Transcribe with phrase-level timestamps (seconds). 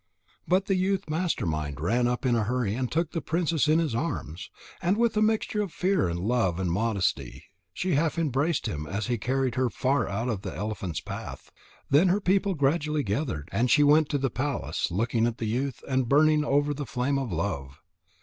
[0.47, 3.77] But the youth Master mind ran up in a hurry and took the princess in
[3.77, 4.49] his arms.
[4.81, 9.05] And with a mixture of fear and love and modesty she half embraced him as
[9.05, 11.51] he carried her far out of the elephant's path.
[11.91, 15.83] Then her people gradually gathered, and she went to the palace, looking at the youth,
[15.87, 17.79] and burning over the flame of love.